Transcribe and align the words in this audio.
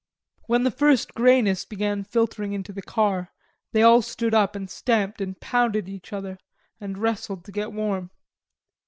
When 0.47 0.63
the 0.63 0.71
first 0.71 1.13
greyness 1.13 1.63
began 1.63 2.03
filtering 2.03 2.53
into 2.53 2.73
the 2.73 2.81
car, 2.81 3.31
they 3.71 3.83
all 3.83 4.01
stood 4.01 4.33
up 4.33 4.55
and 4.55 4.67
stamped 4.67 5.21
and 5.21 5.39
pounded 5.39 5.87
each 5.87 6.11
other 6.11 6.39
and 6.79 6.97
wrestled 6.97 7.45
to 7.45 7.51
get 7.51 7.71
warm. 7.71 8.09